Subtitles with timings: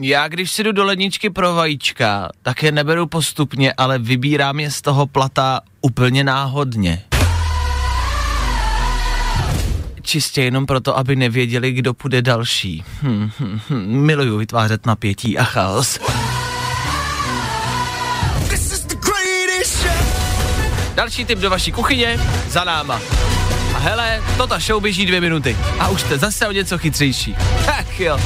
[0.00, 4.70] Já když si jdu do ledničky pro vajíčka, tak je neberu postupně, ale vybírám je
[4.70, 7.02] z toho plata úplně náhodně.
[10.02, 12.84] Čistě jenom proto, aby nevěděli, kdo půjde další.
[13.02, 14.00] Hm, hm, hm.
[14.00, 15.98] Miluju vytvářet napětí a chaos.
[20.94, 23.00] Další tip do vaší kuchyně, za náma.
[23.74, 25.56] A hele, to ta show běží dvě minuty.
[25.78, 27.36] A už jste zase o něco chytřejší.
[27.66, 28.18] Tak jo.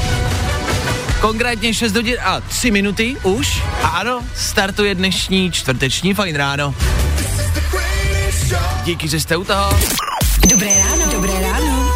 [1.20, 3.62] Konkrétně 6 hodin a 3 minuty už.
[3.82, 6.74] A ano, startuje dnešní čtvrteční fajn ráno.
[8.84, 9.78] Díky, že jste u toho.
[10.50, 11.12] Dobré ráno.
[11.12, 11.90] Dobré ráno.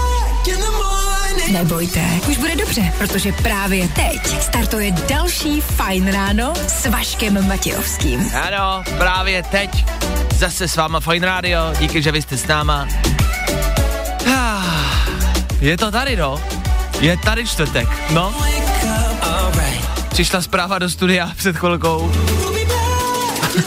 [1.52, 8.30] Nebojte, už bude dobře, protože právě teď startuje další Fajn ráno s Vaškem Matějovským.
[8.42, 9.84] Ano, právě teď.
[10.34, 12.88] Zase s váma Fajn Radio, díky, že vy jste s náma.
[14.36, 14.64] Ah,
[15.60, 16.40] Je to tady, no.
[17.00, 18.34] Je tady čtvrtek, no.
[20.10, 22.12] Přišla zpráva do studia před chvilkou.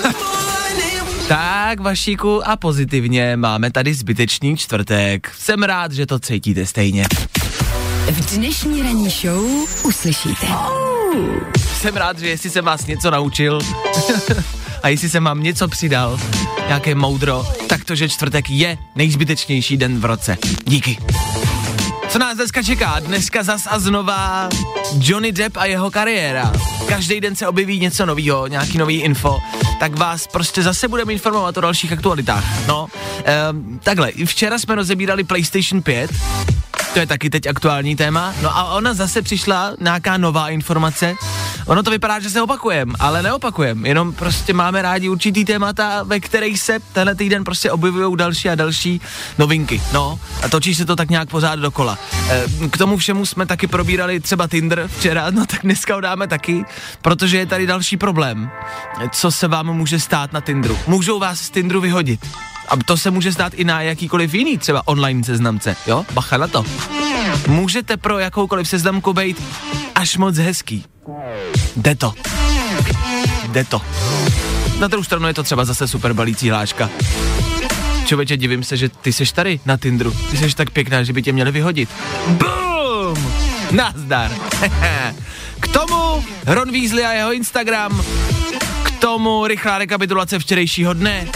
[1.28, 5.32] tak, Vašíku, a pozitivně máme tady zbytečný čtvrtek.
[5.40, 7.06] Jsem rád, že to cítíte stejně.
[8.12, 9.46] V dnešní ranní show
[9.84, 10.48] uslyšíte.
[11.80, 13.60] Jsem rád, že jestli jsem vás něco naučil
[14.84, 16.20] a jestli jsem vám něco přidal,
[16.68, 20.38] nějaké moudro, tak to, že čtvrtek je nejzbytečnější den v roce.
[20.66, 20.98] Díky.
[22.18, 23.00] Co nás dneska čeká?
[23.00, 24.50] Dneska zas a znova
[25.00, 26.52] Johnny Depp a jeho kariéra.
[26.88, 29.40] Každý den se objeví něco nového, nějaký nový info,
[29.80, 32.68] tak vás prostě zase budeme informovat o dalších aktualitách.
[32.68, 32.88] No,
[33.24, 36.12] ehm, takhle, včera jsme rozebírali PlayStation 5,
[36.98, 38.34] to je taky teď aktuální téma.
[38.42, 41.16] No a ona zase přišla nějaká nová informace.
[41.66, 46.20] Ono to vypadá, že se opakujem, ale neopakujem, jenom prostě máme rádi určitý témata, ve
[46.20, 49.02] kterých se tenhle týden prostě objevují další a další
[49.38, 49.82] novinky.
[49.94, 51.98] No a točí se to tak nějak pořád dokola.
[52.30, 56.28] E, k tomu všemu jsme taky probírali třeba Tinder včera, no tak dneska ho dáme
[56.28, 56.66] taky,
[57.02, 58.50] protože je tady další problém.
[59.12, 60.80] Co se vám může stát na Tinderu?
[60.88, 62.20] Můžou vás z Tinderu vyhodit.
[62.68, 66.06] A to se může stát i na jakýkoliv jiný třeba online seznamce, jo?
[66.14, 66.66] Bacha na to.
[67.48, 69.44] Můžete pro jakoukoliv seznamku být
[69.96, 70.86] až moc hezký.
[71.76, 72.14] Jde to.
[73.48, 73.82] Jde to.
[74.80, 76.90] Na druhou stranu je to třeba zase super balící hláška.
[78.06, 80.12] Člověče, divím se, že ty seš tady na Tinderu.
[80.32, 81.90] Ty seš tak pěkná, že by tě měli vyhodit.
[82.28, 83.34] Boom!
[83.72, 84.32] Nazdar.
[85.60, 88.04] K tomu Ron Weasley a jeho Instagram.
[88.84, 91.28] K tomu rychlá rekapitulace včerejšího dne.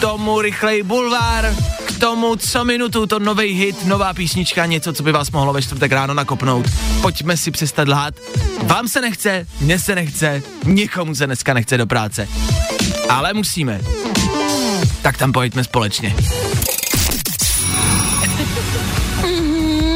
[0.00, 1.54] Tomu rychlej bulvár.
[1.86, 5.62] K tomu co minutu to nový hit, nová písnička, něco, co by vás mohlo ve
[5.62, 6.66] čtvrtek ráno nakopnout.
[7.02, 8.14] Pojďme si přestat lhát.
[8.62, 12.28] Vám se nechce, mně se nechce, nikomu se dneska nechce do práce.
[13.08, 13.80] Ale musíme.
[15.02, 16.16] Tak tam pojďme společně.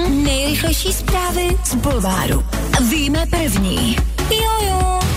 [0.09, 2.45] Nejrychlejší zprávy z Bulváru.
[2.91, 3.97] Víme první.
[4.31, 5.14] Jojo.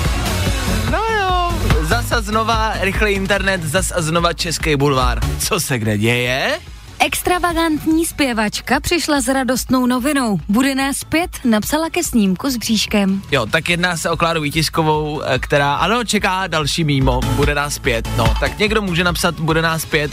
[1.90, 5.20] No jo, zas a znova rychlý internet, zas a znova český bulvár.
[5.40, 6.60] Co se kde děje?
[7.00, 10.40] Extravagantní zpěvačka přišla s radostnou novinou.
[10.50, 13.22] Bude nás zpět, napsala ke snímku s bříškem.
[13.32, 17.80] Jo, tak jedná se o Kláru Vítiskovou, eh, která, ano, čeká další mýmo, bude nás
[17.80, 18.34] pět, no.
[18.40, 20.12] Tak někdo může napsat, bude nás pět,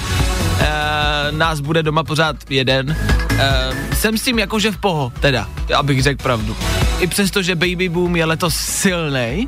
[0.61, 2.97] e, nás bude doma pořád jeden.
[3.39, 6.57] E, jsem s tím jakože v poho, teda, abych řekl pravdu.
[7.01, 9.47] I přesto, že Baby Boom je letos silnej,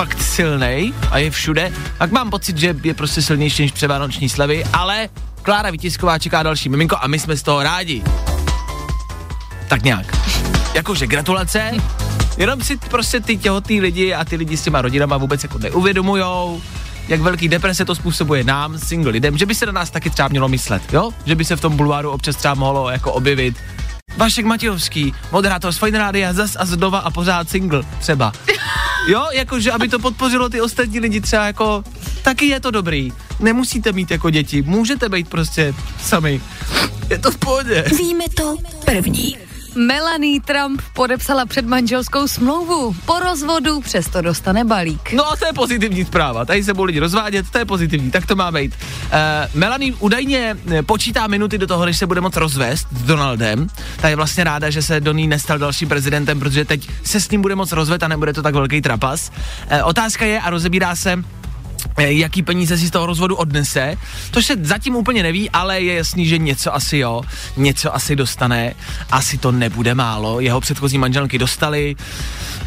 [0.00, 4.64] fakt silnej a je všude, tak mám pocit, že je prostě silnější než převánoční slevy,
[4.72, 5.08] ale
[5.42, 8.02] Klára Vítisková čeká další miminko a my jsme z toho rádi.
[9.68, 10.16] Tak nějak.
[10.74, 11.70] Jakože gratulace,
[12.36, 16.62] jenom si prostě ty těhotný lidi a ty lidi s těma rodinama vůbec jako neuvědomujou,
[17.08, 20.28] jak velký deprese to způsobuje nám, single lidem, že by se na nás taky třeba
[20.28, 21.10] mělo myslet, jo?
[21.26, 23.56] Že by se v tom bulváru občas třeba mohlo jako objevit.
[24.16, 28.32] Vašek Matějovský, moderátor z Fine Rádia, zas a znova a pořád single, třeba.
[29.06, 31.84] Jo, jakože aby to podpořilo ty ostatní lidi třeba jako,
[32.22, 33.12] taky je to dobrý.
[33.40, 36.40] Nemusíte mít jako děti, můžete být prostě sami.
[37.10, 37.84] Je to v pohodě.
[37.98, 39.49] Víme to první.
[39.74, 42.96] Melanie Trump podepsala předmanželskou smlouvu.
[43.04, 45.12] Po rozvodu přesto dostane balík.
[45.12, 46.44] No a to je pozitivní zpráva.
[46.44, 48.74] Tady se budou lidi rozvádět, to je pozitivní, tak to má být.
[48.74, 49.10] Uh,
[49.54, 53.68] Melanie údajně eh, počítá minuty do toho, než se bude moc rozvést s Donaldem.
[54.00, 57.30] Ta je vlastně ráda, že se do ní nestal dalším prezidentem, protože teď se s
[57.30, 59.30] ním bude moc rozvést a nebude to tak velký trapas.
[59.30, 61.24] Uh, otázka je a rozebírá se,
[61.98, 63.96] jaký peníze si z toho rozvodu odnese.
[64.30, 67.22] To se zatím úplně neví, ale je jasný, že něco asi jo,
[67.56, 68.74] něco asi dostane.
[69.10, 70.40] Asi to nebude málo.
[70.40, 71.96] Jeho předchozí manželky dostali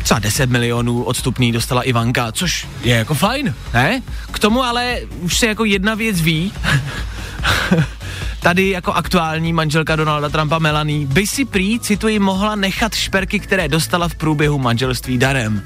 [0.03, 4.01] třeba 10 milionů odstupný dostala Ivanka, což je jako fajn, ne?
[4.31, 6.53] K tomu ale už se jako jedna věc ví.
[8.39, 13.67] Tady jako aktuální manželka Donalda Trumpa Melanie by si prý, cituji, mohla nechat šperky, které
[13.67, 15.63] dostala v průběhu manželství darem.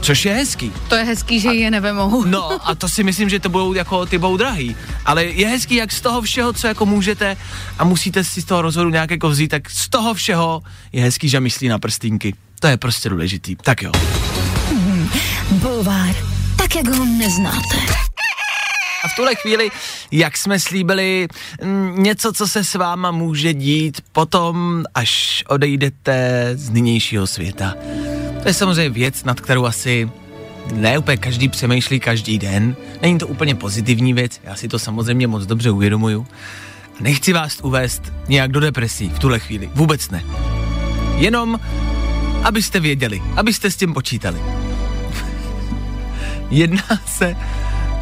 [0.00, 0.72] Což je hezký.
[0.88, 2.24] To je hezký, že a, je nevemohu.
[2.24, 4.76] No a to si myslím, že to budou jako ty budou drahý.
[5.04, 7.36] Ale je hezký, jak z toho všeho, co jako můžete
[7.78, 10.62] a musíte si z toho rozhodu nějak jako vzít, tak z toho všeho
[10.92, 12.34] je hezký, že myslí na prstínky.
[12.60, 13.56] To je prostě důležitý.
[13.56, 13.92] Tak jo.
[14.68, 15.08] Hmm,
[15.50, 16.14] bulvár,
[16.56, 17.76] tak jak ho neznáte.
[19.04, 19.70] A v tuhle chvíli,
[20.10, 21.28] jak jsme slíbili,
[21.94, 27.74] něco, co se s váma může dít potom, až odejdete z nynějšího světa.
[28.42, 30.10] To je samozřejmě věc, nad kterou asi
[30.72, 32.76] ne úplně každý přemýšlí každý den.
[33.02, 36.26] Není to úplně pozitivní věc, já si to samozřejmě moc dobře uvědomuju.
[37.00, 40.24] Nechci vás uvést nějak do depresí v tuhle chvíli, vůbec ne.
[41.16, 41.60] Jenom,
[42.44, 44.40] abyste věděli, abyste s tím počítali.
[46.50, 47.36] Jedná se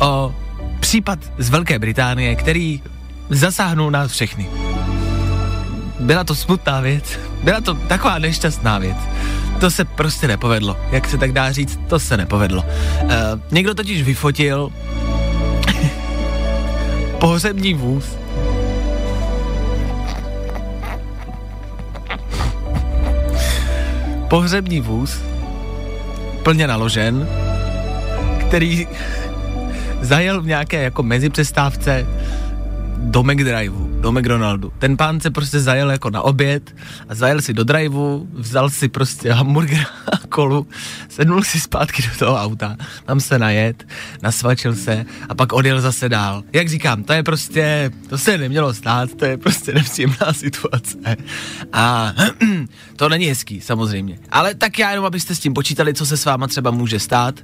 [0.01, 0.35] o
[0.81, 2.83] případ z Velké Británie, který
[3.31, 4.47] zasáhnul nás všechny.
[6.01, 8.97] Byla to smutná věc, byla to taková nešťastná věc.
[9.61, 10.77] To se prostě nepovedlo.
[10.91, 12.65] Jak se tak dá říct, to se nepovedlo.
[13.03, 13.11] Uh,
[13.51, 14.69] někdo totiž vyfotil
[17.21, 18.05] pohřební vůz.
[24.29, 25.21] Pohřební vůz,
[26.43, 27.29] plně naložen,
[28.47, 28.89] který
[30.01, 32.07] zajel v nějaké jako mezipřestávce
[32.97, 34.73] do McDriveu, do McDonaldu.
[34.79, 36.75] Ten pán se prostě zajel jako na oběd
[37.09, 40.67] a zajel si do driveu, vzal si prostě hamburger a kolu,
[41.09, 43.87] sednul si zpátky do toho auta, tam se najet,
[44.23, 46.43] nasvačil se a pak odjel zase dál.
[46.53, 51.17] Jak říkám, to je prostě, to se nemělo stát, to je prostě nepříjemná situace.
[51.73, 52.13] A
[52.97, 54.19] to není hezký, samozřejmě.
[54.31, 57.41] Ale tak já jenom, abyste s tím počítali, co se s váma třeba může stát,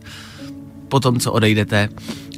[0.89, 1.89] po tom, co odejdete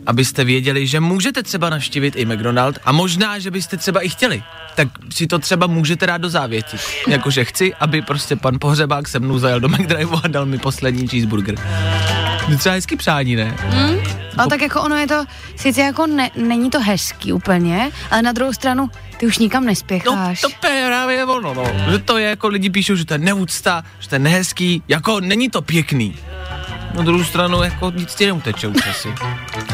[0.07, 4.43] abyste věděli, že můžete třeba navštívit i McDonald a možná, že byste třeba i chtěli.
[4.75, 6.77] Tak si to třeba můžete dát do závěti.
[7.09, 11.09] Jakože chci, aby prostě pan pohřebák se mnou zajel do McDrive a dal mi poslední
[11.09, 11.55] cheeseburger.
[12.51, 13.57] To třeba hezký přání, ne?
[13.75, 13.99] Mm.
[14.39, 15.25] A tak jako ono je to,
[15.57, 20.43] sice jako ne, není to hezký úplně, ale na druhou stranu ty už nikam nespěcháš.
[20.43, 21.65] No to je právě ono, no.
[21.91, 25.21] Že to je jako lidi píšou, že to je neúcta, že to je nehezký, jako
[25.21, 26.17] není to pěkný.
[26.95, 29.09] Na druhou stranu jako nic ti neuteče už asi.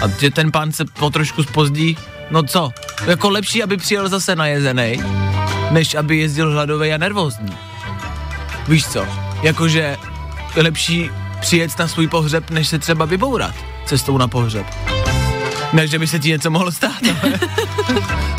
[0.02, 1.96] A že ten pán se po trošku spozdí,
[2.30, 2.70] no co?
[3.06, 5.02] Jako lepší, aby přijel zase najezený,
[5.70, 7.56] než aby jezdil hladový a nervózní.
[8.68, 9.06] Víš co?
[9.42, 9.96] Jakože
[10.56, 14.66] lepší přijet na svůj pohřeb, než se třeba vybourat cestou na pohřeb.
[15.72, 17.38] Ne, že by se ti něco mohlo stát, ale,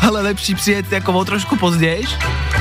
[0.00, 2.04] ale lepší přijet jako o trošku později.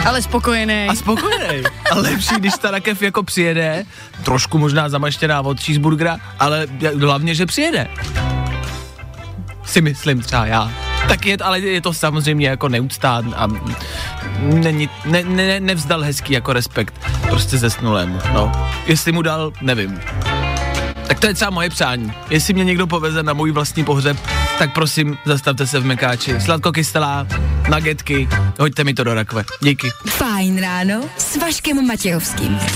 [0.06, 0.88] Ale spokojený.
[0.90, 1.64] A spokojený.
[1.92, 3.86] A lepší, když ta rakev jako přijede,
[4.24, 6.68] trošku možná zamaštěná od cheeseburgera, ale
[7.00, 7.88] hlavně, že přijede.
[9.66, 10.72] Si myslím třeba já.
[11.08, 13.48] Tak je, ale je to samozřejmě jako neúctá a
[14.40, 16.94] není, ne, ne, nevzdal hezký jako respekt
[17.30, 18.52] prostě zesnulému, no.
[18.86, 20.00] Jestli mu dal, nevím.
[21.08, 22.14] Tak to je třeba moje přání.
[22.30, 24.18] Jestli mě někdo poveze na můj vlastní pohřeb,
[24.62, 26.39] tak prosím, zastavte se v Mekáči.
[26.39, 27.27] Sladkokystelá,
[27.70, 29.44] nagetky, hoďte mi to do rakve.
[29.63, 29.89] Díky.
[30.08, 32.60] Fajn ráno s Vaškem Matějovským.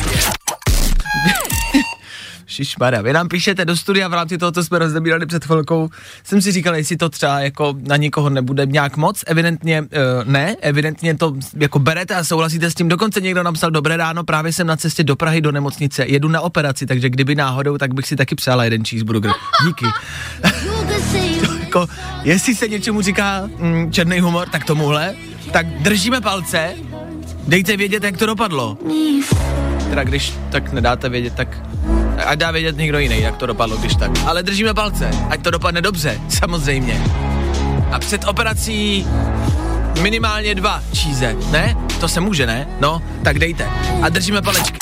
[2.47, 5.89] Šišmara, vy nám píšete do studia v rámci toho, co jsme rozebírali před chvilkou.
[6.23, 9.23] Jsem si říkal, jestli to třeba jako na nikoho nebude nějak moc.
[9.27, 9.87] Evidentně uh,
[10.23, 12.89] ne, evidentně to jako berete a souhlasíte s tím.
[12.89, 16.41] Dokonce někdo napsal, dobré ráno, právě jsem na cestě do Prahy do nemocnice, jedu na
[16.41, 19.31] operaci, takže kdyby náhodou, tak bych si taky přála jeden cheeseburger.
[19.67, 19.85] Díky.
[21.75, 25.15] jako, jestli se něčemu říká mm, černý humor, tak tomuhle,
[25.51, 26.73] tak držíme palce,
[27.47, 28.77] dejte vědět, jak to dopadlo.
[29.89, 31.47] Teda když tak nedáte vědět, tak
[32.25, 34.11] ať dá vědět někdo jiný, jak to dopadlo, když tak.
[34.25, 37.01] Ale držíme palce, ať to dopadne dobře, samozřejmě.
[37.91, 39.07] A před operací
[40.01, 41.77] minimálně dva číze, ne?
[41.99, 42.67] To se může, ne?
[42.79, 43.69] No, tak dejte.
[44.01, 44.77] A držíme palečky.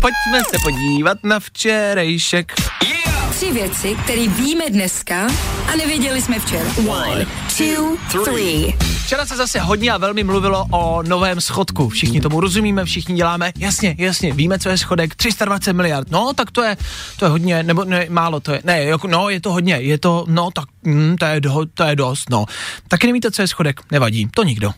[0.00, 2.52] Pojďme se podívat na včerejšek.
[2.84, 3.15] Yeah!
[3.30, 5.26] Tři věci, které víme dneska
[5.72, 6.70] a nevěděli jsme včera.
[6.88, 7.26] One,
[7.58, 8.74] two, three.
[9.04, 11.88] Včera se zase hodně a velmi mluvilo o novém schodku.
[11.88, 13.52] Všichni tomu rozumíme, všichni děláme.
[13.58, 15.14] Jasně, jasně, víme, co je schodek.
[15.14, 16.10] 320 miliard.
[16.10, 16.76] No, tak to je,
[17.18, 18.60] to je hodně, nebo ne, málo to je.
[18.64, 19.74] Ne, jako, no, je to hodně.
[19.74, 22.46] Je to, no, tak, mm, to, je do, to je dost, no.
[22.88, 23.80] Taky nevíte, co je schodek.
[23.90, 24.72] Nevadí, to nikdo.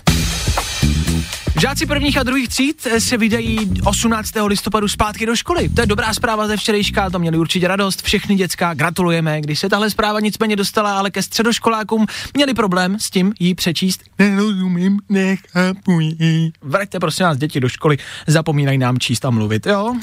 [1.61, 4.31] Žáci prvních a druhých tříd eh, se vydají 18.
[4.47, 5.69] listopadu zpátky do školy.
[5.69, 8.03] To je dobrá zpráva ze včerejška, to měli určitě radost.
[8.03, 13.11] Všechny děcka gratulujeme, když se tahle zpráva nicméně dostala, ale ke středoškolákům měli problém s
[13.11, 14.03] tím jí přečíst.
[14.19, 16.53] Nerozumím, nechápu jí.
[16.63, 19.95] Vraťte prosím nás děti do školy, zapomínají nám číst a mluvit, jo?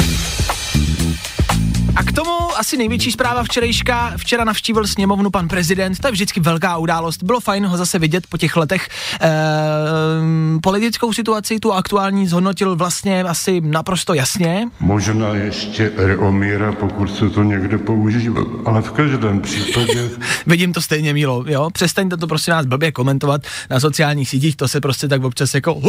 [1.96, 4.14] A k tomu asi největší zpráva včerejška.
[4.18, 7.24] Včera navštívil sněmovnu pan prezident, to je vždycky velká událost.
[7.24, 8.90] Bylo fajn ho zase vidět po těch letech.
[9.20, 14.68] Ehm, politickou situaci, tu aktuální, zhodnotil vlastně asi naprosto jasně.
[14.80, 20.10] Možná ještě Reomíra, pokud se to někde používá, ale v každém případě...
[20.48, 21.70] Vidím to stejně, Mílo, jo?
[21.74, 25.82] Přestaňte to prostě nás blbě komentovat na sociálních sítích, to se prostě tak občas jako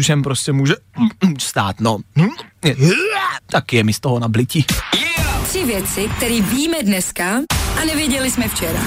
[0.00, 0.74] všem prostě může
[1.38, 1.98] stát, no.
[3.46, 4.64] Tak je mi z toho nablití.
[5.56, 7.40] Tři věci, které víme dneska
[7.82, 8.80] a nevěděli jsme včera.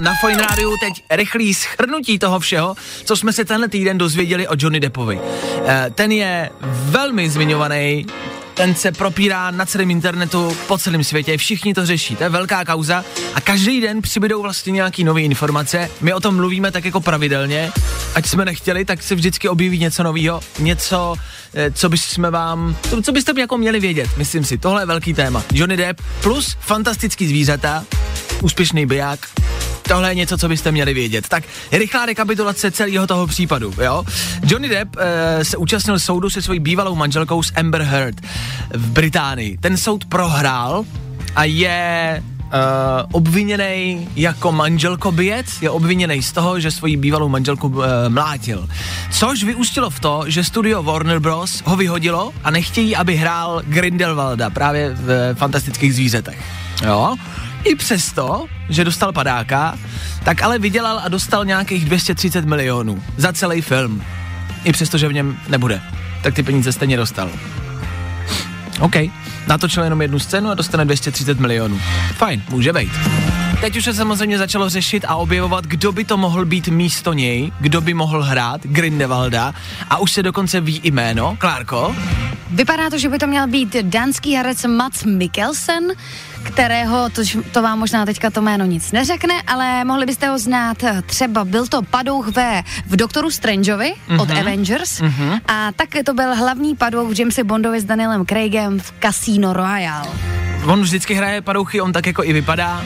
[0.00, 4.54] Na Fine Rádiu teď rychlý schrnutí toho všeho, co jsme se tenhle týden dozvěděli o
[4.58, 5.20] Johnny Deppovi.
[5.66, 8.06] E, ten je velmi zmiňovaný,
[8.54, 12.64] ten se propírá na celém internetu, po celém světě, všichni to řeší, to je velká
[12.64, 13.04] kauza
[13.34, 15.90] a každý den přibydou vlastně nějaký nové informace.
[16.00, 17.72] My o tom mluvíme tak jako pravidelně,
[18.14, 23.02] ať jsme nechtěli, tak se vždycky objeví něco nového, něco, eh, co bychom vám, co,
[23.02, 25.42] co byste jako měli vědět, myslím si, tohle je velký téma.
[25.52, 27.84] Johnny Depp plus fantastický zvířata,
[28.42, 29.28] úspěšný biják,
[29.88, 31.28] tohle je něco, co byste měli vědět.
[31.28, 34.04] Tak rychlá rekapitulace celého toho případu, jo.
[34.46, 38.20] Johnny Depp e, se účastnil soudu se svojí bývalou manželkou s Amber Heard
[38.74, 39.56] v Británii.
[39.56, 40.84] Ten soud prohrál
[41.36, 42.22] a je
[42.54, 42.60] uh,
[43.12, 48.68] obviněný jako manželkobijec, je obviněný z toho, že svoji bývalou manželku uh, mlátil.
[49.10, 51.62] Což vyústilo v to, že studio Warner Bros.
[51.64, 56.38] ho vyhodilo a nechtějí, aby hrál Grindelwalda právě v Fantastických zvířetech.
[56.86, 57.16] Jo?
[57.64, 59.78] I přesto, že dostal padáka,
[60.24, 64.02] tak ale vydělal a dostal nějakých 230 milionů za celý film.
[64.64, 65.80] I přesto, že v něm nebude.
[66.22, 67.30] Tak ty peníze stejně dostal.
[68.80, 68.96] OK.
[69.48, 71.80] Natočil jenom jednu scénu a dostane 230 milionů.
[72.16, 72.92] Fajn, může být.
[73.60, 77.52] Teď už se samozřejmě začalo řešit a objevovat, kdo by to mohl být místo něj,
[77.60, 79.54] kdo by mohl hrát Grindelwalda
[79.90, 81.36] a už se dokonce ví jméno.
[81.38, 81.96] Klárko?
[82.50, 85.92] Vypadá to, že by to měl být dánský herec Mats Mikkelsen,
[86.42, 90.84] kterého, to, to vám možná teďka to jméno nic neřekne, ale mohli byste ho znát
[91.06, 94.20] třeba, byl to padouch ve v Doktoru Strangeovi mm-hmm.
[94.20, 95.40] od Avengers mm-hmm.
[95.48, 100.08] a také to byl hlavní padouch v Jamesi Bondovi s Danielem Craigem v Casino Royale.
[100.66, 102.84] On vždycky hraje padouchy, on tak jako i vypadá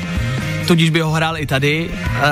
[0.69, 1.91] tudíž by ho hrál i tady.
[1.91, 2.23] Uh,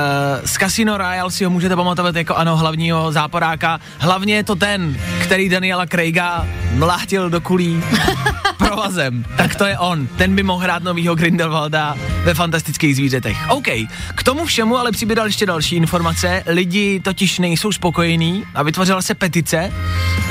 [0.45, 3.81] z Casino Royale si ho můžete pamatovat jako ano hlavního záporáka.
[3.99, 7.83] Hlavně je to ten, který Daniela Craiga mlátil do kulí
[8.59, 9.25] provazem.
[9.37, 10.07] Tak to je on.
[10.07, 13.37] Ten by mohl hrát novýho Grindelwalda ve fantastických zvířetech.
[13.49, 13.67] OK,
[14.15, 16.43] k tomu všemu ale přibydal ještě další informace.
[16.47, 19.73] Lidi totiž nejsou spokojení a vytvořila se petice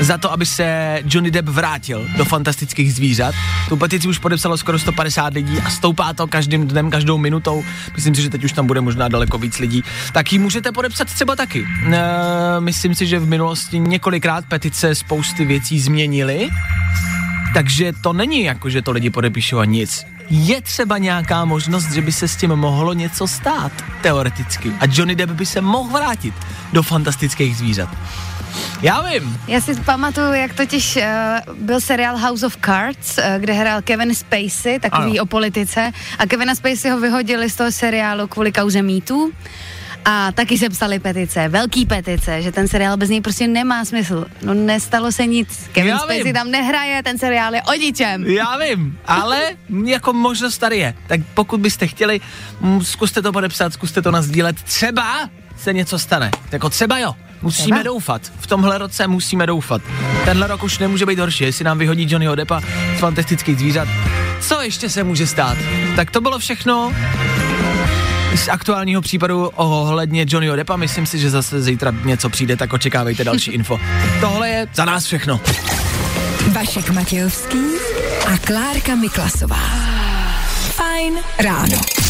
[0.00, 3.34] za to, aby se Johnny Depp vrátil do fantastických zvířat.
[3.68, 7.64] Tu petici už podepsalo skoro 150 lidí a stoupá to každým dnem, každou minutou.
[7.96, 9.84] Myslím si, že teď už tam bude možná daleko víc lidí.
[10.12, 11.66] Tak ji můžete podepsat třeba taky.
[11.92, 12.00] E,
[12.60, 16.48] myslím si, že v minulosti několikrát petice spousty věcí změnily.
[17.54, 20.15] Takže to není jako, že to lidi podepíšou a nic.
[20.30, 24.72] Je třeba nějaká možnost, že by se s tím mohlo něco stát, teoreticky.
[24.80, 26.34] A Johnny Depp by se mohl vrátit
[26.72, 27.88] do fantastických zvířat.
[28.82, 29.40] Já vím.
[29.48, 34.14] Já si pamatuju, jak totiž uh, byl seriál House of Cards, uh, kde hrál Kevin
[34.14, 35.22] Spacey, takový ano.
[35.22, 39.32] o politice, a Kevina Spacey ho vyhodili z toho seriálu kvůli kauze mýtů.
[40.08, 44.26] A taky se psali petice, velký petice, že ten seriál bez něj prostě nemá smysl.
[44.42, 45.68] No nestalo se nic.
[45.72, 48.24] Kevin Spacey tam nehraje, ten seriál je o ničem.
[48.26, 49.42] Já vím, ale
[49.84, 50.94] jako možnost tady je.
[51.06, 52.20] Tak pokud byste chtěli,
[52.82, 54.62] zkuste to podepsat, zkuste to nazdílet.
[54.62, 56.30] Třeba se něco stane.
[56.52, 57.14] Jako třeba jo.
[57.42, 57.82] Musíme třeba?
[57.82, 58.22] doufat.
[58.40, 59.82] V tomhle roce musíme doufat.
[60.24, 62.60] Tenhle rok už nemůže být horší, jestli nám vyhodí Johnnyho Deppa
[62.96, 63.88] z fantastických zvířat.
[64.40, 65.56] Co ještě se může stát?
[65.96, 66.92] Tak to bylo všechno
[68.34, 70.76] z aktuálního případu ohledně Johnnyho Deppa.
[70.76, 73.80] Myslím si, že zase zítra něco přijde, tak očekávejte další info.
[74.20, 75.40] Tohle je za nás všechno.
[76.52, 77.58] Vašek Matějovský
[78.34, 79.60] a Klárka Miklasová.
[80.76, 82.05] Fajn ráno.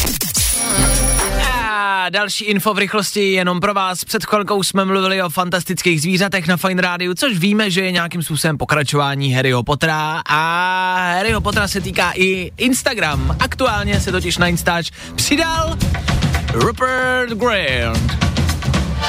[2.09, 4.05] Další info v rychlosti jenom pro vás.
[4.05, 8.23] Před chvilkou jsme mluvili o fantastických zvířatech na Fine Rádiu, což víme, že je nějakým
[8.23, 13.35] způsobem pokračování Harryho Pottera a Harryho Pottera se týká i Instagram.
[13.39, 15.77] Aktuálně se totiž na Instač přidal
[16.53, 18.17] Rupert Grant.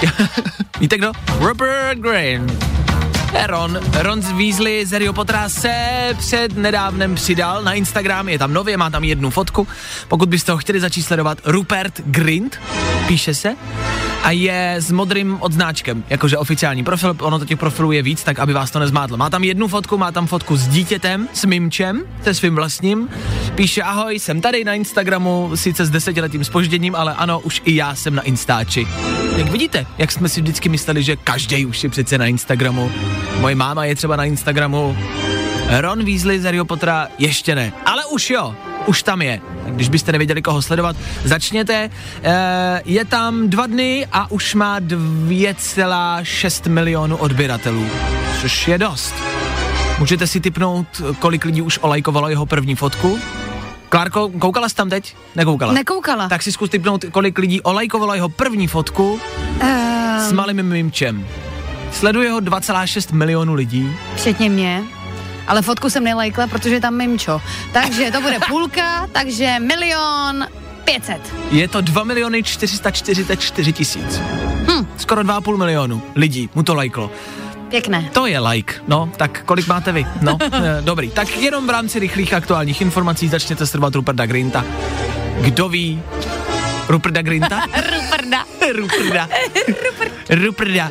[0.81, 1.13] Víte kdo?
[1.39, 2.88] Rupert Grant.
[3.47, 5.75] Ron, Ron z Weasley z Harry Pottera se
[6.19, 9.69] před nedávnem přidal na Instagram, je tam nově, má tam jednu fotku.
[10.09, 12.61] Pokud byste ho chtěli začít sledovat, Rupert Grint,
[13.07, 13.57] píše se.
[14.23, 18.39] A je s modrým odznáčkem, jakože oficiální profil, ono to těch profilů je víc, tak
[18.39, 19.17] aby vás to nezmátlo.
[19.17, 23.09] Má tam jednu fotku, má tam fotku s dítětem, s mimčem, se svým vlastním,
[23.55, 27.95] píše ahoj, jsem tady na Instagramu, sice s desetiletým spožděním, ale ano, už i já
[27.95, 28.89] jsem na Instači.
[29.37, 32.91] Jak vidíte, jak jsme si vždycky mysleli, že každý už je přece na Instagramu.
[33.41, 34.97] Moje máma je třeba na Instagramu,
[35.81, 38.55] Ron Weasley z Harry Pottera ještě ne, ale už jo,
[38.89, 39.41] už tam je.
[39.67, 41.91] Když byste nevěděli, koho sledovat, začněte.
[42.23, 47.87] E, je tam dva dny a už má 2,6 milionů odběratelů,
[48.41, 49.15] což je dost.
[49.99, 50.87] Můžete si typnout,
[51.19, 53.19] kolik lidí už olajkovalo jeho první fotku?
[53.89, 55.17] Klárko, koukala jsi tam teď?
[55.37, 55.73] Nekoukala.
[55.73, 56.29] Nekoukala.
[56.29, 59.21] Tak si zkus typnout, kolik lidí olajkovalo jeho první fotku
[59.63, 59.69] Uh,
[60.19, 61.27] s malým mimčem.
[61.93, 63.91] Sleduje ho 2,6 milionů lidí.
[64.17, 64.83] včetně mě.
[65.49, 67.41] Ale fotku jsem nelajkla, protože je tam mimčo.
[67.73, 70.47] Takže to bude půlka, takže milion
[70.85, 71.35] 500.
[71.51, 74.21] Je to 2 miliony 444 tisíc.
[74.71, 74.87] Hm.
[74.97, 77.11] Skoro 2,5 milionu lidí mu to lajklo.
[77.69, 78.11] Pěkné.
[78.13, 80.07] To je like, no, tak kolik máte vy?
[80.23, 84.65] No, eh, dobrý, tak jenom v rámci rychlých aktuálních informací začněte sledovat Ruperta Grinta.
[85.41, 86.03] Kdo ví?
[86.89, 87.67] Ruperta Grinta?
[87.77, 88.45] Ruperda.
[88.73, 89.29] Ruperda.
[90.31, 90.91] Ruperda.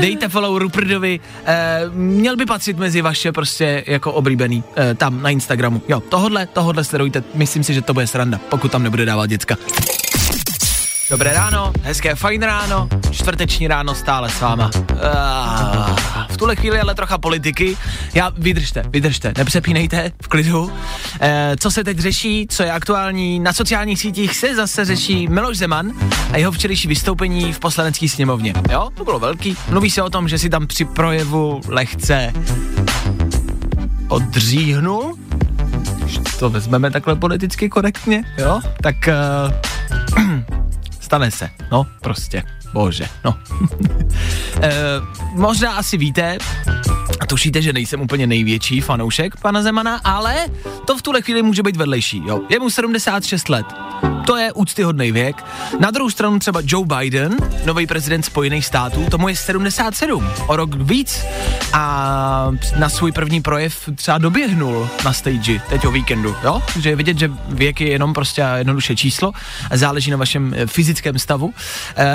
[0.00, 1.20] Dejte follow Ruperdovi.
[1.44, 5.82] Eh, měl by patřit mezi vaše prostě jako oblíbený eh, tam na Instagramu.
[5.88, 7.24] Jo, tohodle, tohodle sledujte.
[7.34, 9.56] Myslím si, že to bude sranda, pokud tam nebude dávat děcka.
[11.10, 14.70] Dobré ráno, hezké fajn ráno, čtvrteční ráno stále s váma.
[15.02, 17.76] Ah, v tuhle chvíli ale trocha politiky.
[18.14, 20.72] Já, vydržte, vydržte, nepřepínejte, v klidu.
[21.20, 25.56] Eh, co se teď řeší, co je aktuální, na sociálních sítích se zase řeší Miloš
[25.56, 25.92] Zeman
[26.32, 28.54] a jeho včerejší vystoupení v poslanecké sněmovně.
[28.70, 29.56] Jo, to bylo velký.
[29.68, 32.32] Mluví se o tom, že si tam při projevu lehce
[34.08, 35.18] odříhnul,
[36.38, 38.96] to vezmeme takhle politicky korektně, jo, tak
[40.16, 40.46] uh,
[41.06, 43.38] stane se, no, prostě, bože, no.
[44.62, 44.72] e,
[45.34, 46.38] možná asi víte,
[47.20, 50.46] a tušíte, že nejsem úplně největší fanoušek pana Zemana, ale
[50.86, 52.40] to v tuhle chvíli může být vedlejší, jo.
[52.50, 53.66] Je mu 76 let.
[54.26, 55.44] To je úctyhodný věk.
[55.80, 60.74] Na druhou stranu třeba Joe Biden, nový prezident Spojených států, tomu je 77, o rok
[60.74, 61.24] víc.
[61.72, 66.62] A na svůj první projev třeba doběhnul na stage teď o víkendu, jo?
[66.74, 69.32] Takže je vidět, že věk je jenom prostě jednoduše číslo
[69.70, 71.54] a záleží na vašem eh, fyzickém stavu.
[71.96, 72.06] E,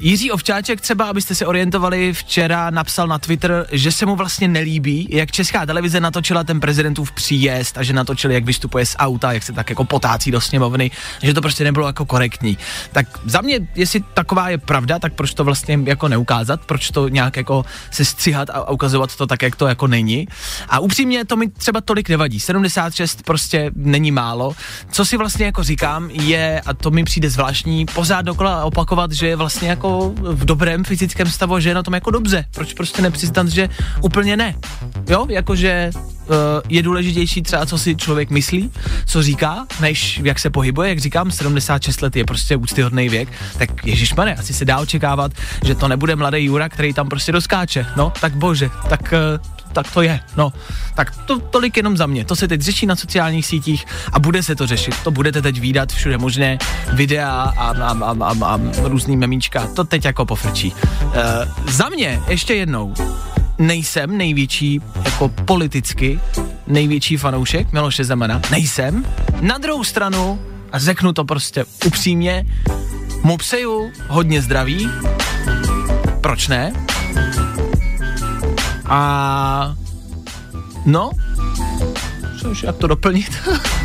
[0.00, 5.08] Jiří Ovčáček třeba, abyste se orientovali, včera napsal na Twitter, že se mu vlastně nelíbí,
[5.10, 9.42] jak česká televize natočila ten prezidentův příjezd a že natočili, jak vystupuje z auta, jak
[9.42, 10.90] se tak jako potácí do sněmovny,
[11.22, 12.58] že to prostě nebylo jako korektní.
[12.92, 17.08] Tak za mě, jestli taková je pravda, tak proč to vlastně jako neukázat, proč to
[17.08, 20.28] nějak jako se stříhat a ukazovat to tak, jak to jako není.
[20.68, 22.40] A upřímně to mi třeba tolik nevadí.
[22.40, 24.52] 76 prostě není málo.
[24.90, 29.26] Co si vlastně jako říkám je, a to mi přijde zvláštní, pořád dokola opakovat, že
[29.26, 32.44] je vlastně jako v dobrém fyzickém stavu, že je na tom jako dobře.
[32.54, 33.68] Proč prostě nepřiznat, že
[34.02, 34.54] úplně ne?
[35.08, 35.90] Jo, jakože
[36.68, 38.70] je důležitější třeba, co si člověk myslí,
[39.06, 43.86] co říká, než jak se pohybuje, jak říkám, 76 let je prostě úctyhodný věk, tak
[43.86, 45.32] ježišmane, asi se dá očekávat,
[45.64, 49.90] že to nebude mladý Jura, který tam prostě doskáče, no, tak bože, tak uh, tak
[49.90, 50.52] to je, no.
[50.94, 52.24] Tak to tolik jenom za mě.
[52.24, 54.94] To se teď řeší na sociálních sítích a bude se to řešit.
[55.04, 56.58] To budete teď výdat všude možné
[56.92, 59.66] videa a, a, a, a, a různý memíčka.
[59.66, 60.72] To teď jako pofrčí.
[61.02, 61.12] Uh,
[61.68, 62.94] za mě ještě jednou
[63.58, 66.20] nejsem největší jako politicky
[66.66, 68.40] největší fanoušek Miloše Zemana.
[68.50, 69.04] Nejsem.
[69.40, 70.40] Na druhou stranu,
[70.72, 72.46] a řeknu to prostě upřímně,
[73.22, 74.90] mu přeju hodně zdraví.
[76.20, 76.72] Proč ne?
[78.88, 79.74] A
[80.86, 81.10] no,
[82.40, 83.30] což jak to doplnit?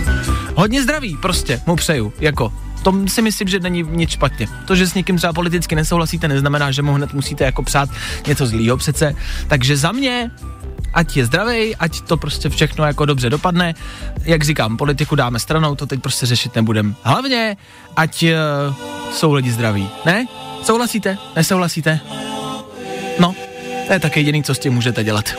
[0.56, 2.54] hodně zdraví prostě mu přeju, jako
[2.84, 4.48] to si myslím, že není nic špatně.
[4.66, 7.90] To, že s někým třeba politicky nesouhlasíte, neznamená, že mu hned musíte jako přát
[8.28, 9.16] něco zlýho přece.
[9.48, 10.32] Takže za mě
[10.94, 13.74] ať je zdravý, ať to prostě všechno jako dobře dopadne.
[14.24, 16.96] Jak říkám, politiku dáme stranou, to teď prostě řešit nebudem.
[17.04, 17.58] Hlavně,
[17.96, 18.76] ať uh,
[19.14, 19.90] jsou lidi zdraví.
[20.06, 20.26] Ne?
[20.64, 21.18] Souhlasíte?
[21.36, 22.00] Nesouhlasíte?
[23.20, 23.36] No,
[23.88, 25.34] to je tak jediný, co s tím můžete dělat.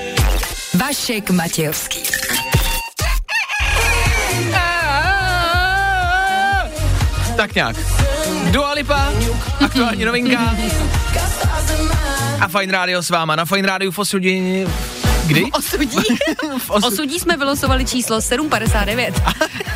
[0.74, 2.21] Vašek Matějovský.
[7.42, 7.76] Tak nějak.
[8.50, 9.08] Dua Lipa,
[9.64, 10.56] aktuální novinka.
[12.40, 13.36] A Fine Radio s váma.
[13.36, 14.68] Na Fine Radio v 8 hodin...
[15.26, 15.44] Kdy?
[15.52, 15.98] Osudí?
[16.58, 16.86] v osu...
[16.86, 19.22] Osudí jsme vylosovali číslo 759.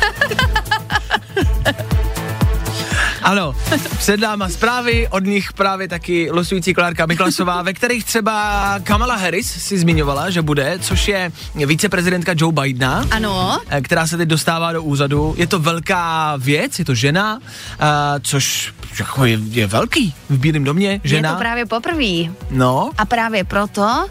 [3.27, 3.55] Ano,
[3.97, 9.63] před náma zprávy, od nich právě taky losující Klárka Miklasová, ve kterých třeba Kamala Harris
[9.63, 13.05] si zmiňovala, že bude, což je viceprezidentka Joe Bidena.
[13.11, 13.59] Ano.
[13.69, 15.35] eh, která se teď dostává do úřadu.
[15.37, 17.39] Je to velká věc, je to žena,
[17.79, 17.85] eh,
[18.21, 21.29] což jako je, je velký v Bílém domě, žena.
[21.29, 22.33] Je to právě poprvé.
[22.51, 24.07] No, A právě proto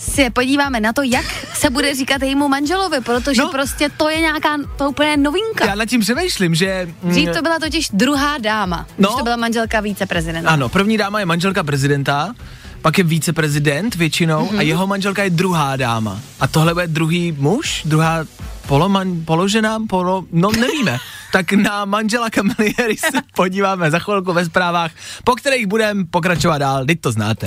[0.00, 3.48] se podíváme na to, jak se bude říkat jejímu manželovi, protože No.
[3.50, 5.66] prostě to je nějaká, to úplně novinka.
[5.66, 6.88] já nad tím přemýšlím, že...
[7.02, 9.08] mm, Dřív to byla totiž druhá dáma, No.
[9.08, 10.50] když to byla manželka víceprezidenta.
[10.50, 12.34] Ano, první dáma je manželka prezidenta,
[12.82, 14.48] pak je viceprezident většinou Mhm.
[14.54, 14.58] mm-hmm.
[14.58, 16.20] a jeho manželka je druhá dáma.
[16.40, 18.24] A tohle bude druhý muž, druhá
[18.66, 20.98] poloman, položena, polo, no nevíme.
[21.32, 24.90] tak na manžela Kamily se podíváme za chvilku ve zprávách,
[25.24, 27.46] po kterých budeme pokračovat dál, teď to znáte.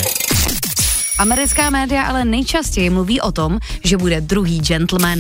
[1.20, 5.20] Americká média ale nejčastěji mluví o tom, že bude druhý gentleman.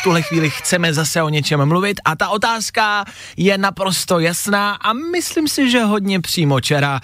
[0.00, 3.04] V tuhle chvíli chceme zase o něčem mluvit a ta otázka
[3.36, 7.00] je naprosto jasná a myslím si, že hodně přímočara.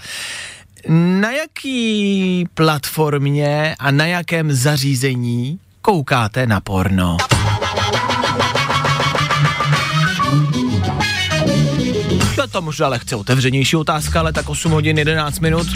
[0.89, 7.17] Na jaký platformě a na jakém zařízení koukáte na porno?
[12.41, 15.67] Je to možná lehce otevřenější otázka, ale tak 8 hodin 11 minut.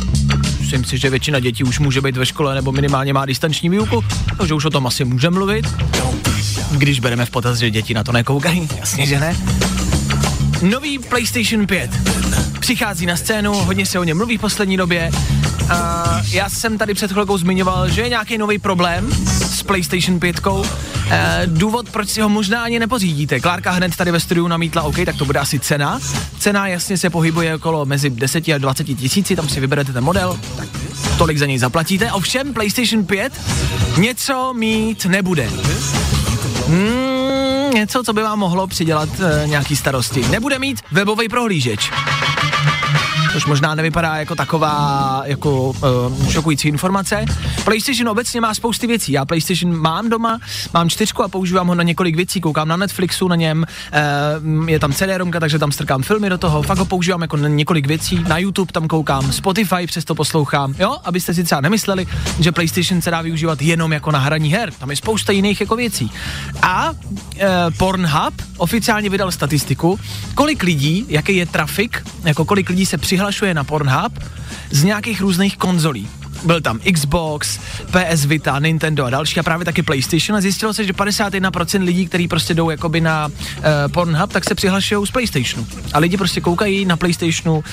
[0.65, 4.03] Myslím si, že většina dětí už může být ve škole nebo minimálně má distanční výuku,
[4.37, 5.65] takže už o tom asi můžeme mluvit.
[6.71, 9.37] Když bereme v potaz, že děti na to nekoukají, jasně, že ne.
[10.61, 11.91] Nový PlayStation 5
[12.59, 15.11] přichází na scénu, hodně se o něm mluví v poslední době.
[15.69, 20.41] A já jsem tady před chvilkou zmiňoval, že je nějaký nový problém s PlayStation 5.
[21.09, 23.39] E, důvod, proč si ho možná ani nepořídíte.
[23.39, 25.99] Klárka hned tady ve studiu namítla, OK, tak to bude asi cena.
[26.39, 30.39] Cena jasně se pohybuje okolo mezi 10 a 20 tisíci, tam si vyberete ten model,
[30.57, 30.67] tak
[31.17, 32.11] tolik za něj zaplatíte.
[32.11, 33.33] Ovšem PlayStation 5
[33.97, 35.49] něco mít nebude.
[36.67, 40.25] Hmm, něco, co by vám mohlo přidělat e, nějaký starosti.
[40.29, 41.91] Nebude mít webový prohlížeč.
[43.35, 47.25] Což možná nevypadá jako taková jako uh, šokující informace.
[47.63, 49.11] PlayStation obecně má spousty věcí.
[49.11, 50.39] Já PlayStation mám doma,
[50.73, 52.41] mám čtyřku a používám ho na několik věcí.
[52.41, 53.65] Koukám na Netflixu na něm,
[54.51, 56.61] uh, je tam CD-romka, takže tam strkám filmy do toho.
[56.61, 58.23] Fakt ho používám jako na několik věcí.
[58.27, 60.75] Na YouTube tam koukám, Spotify přesto poslouchám.
[60.79, 62.07] Jo, abyste si třeba nemysleli,
[62.39, 64.71] že PlayStation se dá využívat jenom jako na hraní her.
[64.71, 66.11] Tam je spousta jiných jako věcí.
[66.61, 66.97] A uh,
[67.77, 69.99] Pornhub oficiálně vydal statistiku,
[70.35, 74.19] kolik lidí, jaký je trafik, jako kolik lidí se přihlašuje na Pornhub
[74.71, 76.09] z nějakých různých konzolí.
[76.45, 80.83] Byl tam Xbox, PS Vita, Nintendo a další a právě taky PlayStation a zjistilo se,
[80.83, 83.31] že 51% lidí, kteří prostě jdou jakoby na uh,
[83.91, 85.67] Pornhub, tak se přihlašují z PlayStationu.
[85.93, 87.63] A lidi prostě koukají na PlayStationu uh,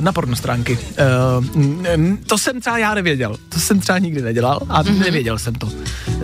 [0.00, 0.78] na porno stránky.
[0.78, 3.36] Uh, to jsem třeba já nevěděl.
[3.48, 4.98] To jsem třeba nikdy nedělal a mm-hmm.
[4.98, 5.68] nevěděl jsem to.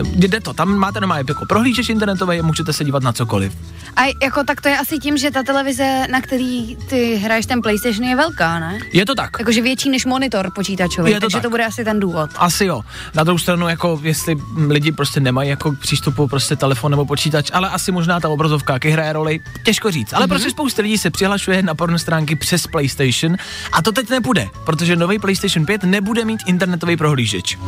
[0.02, 3.52] Jde to, tam máte doma jako prohlížeč internetový a můžete se dívat na cokoliv.
[3.96, 7.62] A jako tak to je asi tím, že ta televize, na který ty hraješ ten
[7.62, 8.78] PlayStation, je velká, ne?
[8.92, 9.30] Je to tak.
[9.38, 11.42] Jakože větší než monitor počítačový, Je to takže tak.
[11.42, 12.30] to bude asi ten důvod.
[12.36, 12.82] Asi jo.
[13.14, 14.36] Na druhou stranu, jako jestli
[14.68, 18.72] lidi prostě nemají jako k přístupu prostě telefon nebo počítač, ale asi možná ta obrazovka,
[18.72, 20.12] jaký hraje roli, těžko říct.
[20.12, 20.28] Ale mm-hmm.
[20.28, 23.36] prostě spousta lidí se přihlašuje na porno stránky přes PlayStation
[23.72, 27.58] a to teď nepůjde, protože nový PlayStation 5 nebude mít internetový prohlížeč.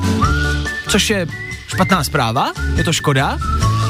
[0.88, 1.26] Což je
[1.66, 3.38] špatná zpráva, je to škoda.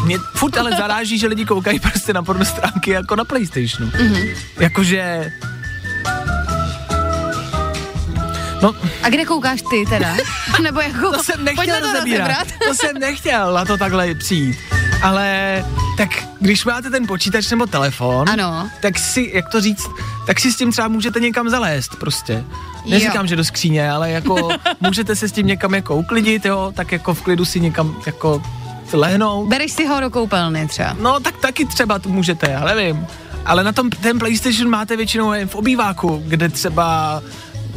[0.05, 3.91] Mě furt ale zaráží, že lidi koukají prostě na porno stránky jako na PlayStationu.
[3.91, 4.37] Mm-hmm.
[4.61, 5.33] Jakože...
[8.63, 10.17] No, A kde koukáš ty teda?
[10.63, 12.47] Nebo jako, to jsem nechtěl pojďme to rozebírat.
[12.69, 14.57] To jsem nechtěl na to takhle přijít.
[15.03, 15.65] Ale
[15.97, 16.09] tak
[16.41, 18.71] když máte ten počítač nebo telefon, Ano.
[18.83, 19.87] tak si, jak to říct,
[20.27, 22.45] tak si s tím třeba můžete někam zalézt prostě.
[22.87, 23.27] Neříkám, Jo.
[23.29, 24.49] že do skříně, ale jako
[24.81, 28.43] můžete se s tím někam jako uklidit, jo, tak jako v klidu si někam jako
[28.93, 29.49] lehnout.
[29.49, 30.97] Bereš si ho do koupelny třeba.
[31.01, 33.07] No tak taky třeba to můžete, já nevím.
[33.47, 37.23] Ale na tom ten PlayStation máte většinou jen v obýváku, kde třeba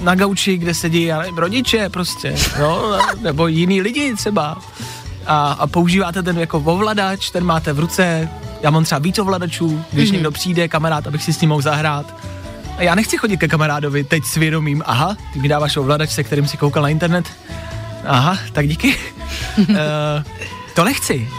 [0.04, 4.58] na gauči, kde sedí já nevím, rodiče prostě, no, nebo jiní lidi třeba.
[5.26, 8.30] A, a používáte ten jako ovladač, ten máte v ruce,
[8.62, 10.14] já mám třeba víc ovladačů, když mm-hmm.
[10.14, 12.16] někdo přijde, kamarád, abych si s ním mohl zahrát.
[12.78, 16.24] A já nechci chodit ke kamarádovi teď s vědomím, aha, ty mi dáváš ovladač, se
[16.24, 17.26] kterým si koukal na internet.
[18.06, 18.96] Aha, tak díky.
[19.58, 19.76] uh,
[20.76, 21.30] to nechci.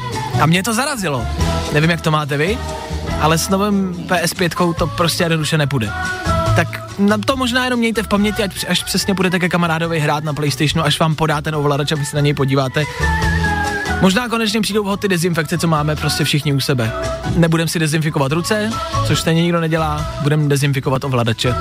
[0.41, 1.27] A mě to zarazilo.
[1.73, 2.59] Nevím, jak to máte vy,
[3.21, 5.91] ale s novým PS5 to prostě jednoduše nepůjde.
[6.57, 10.25] Tak na to možná jenom mějte v paměti, ať, až přesně budete ke kamarádovi hrát
[10.25, 12.85] na PlayStationu, až vám podá ten ovladač, aby se na něj podíváte.
[14.01, 16.93] Možná konečně přijdou vhod ty dezinfekce, co máme prostě všichni u sebe.
[17.37, 18.71] Nebudem si dezinfikovat ruce,
[19.07, 21.55] což stejně nikdo nedělá, budeme dezinfikovat ovladače.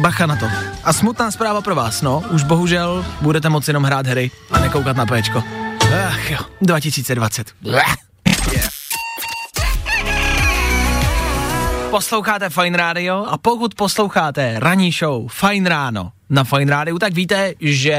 [0.00, 0.46] Bacha na to.
[0.84, 4.96] A smutná zpráva pro vás, no, už bohužel budete moci jenom hrát hry a nekoukat
[4.96, 5.42] na péčko.
[6.08, 7.46] Ach jo, 2020.
[7.62, 7.94] Bleh.
[11.94, 17.54] Posloucháte Fine Radio a pokud posloucháte ranní show Fine Ráno na Fine Radio, tak víte,
[17.60, 17.98] že